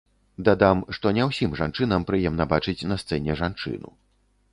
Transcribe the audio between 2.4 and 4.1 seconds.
бачыць на сцэне жанчыну.